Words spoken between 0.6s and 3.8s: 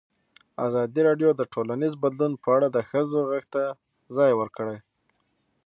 ازادي راډیو د ټولنیز بدلون په اړه د ښځو غږ ته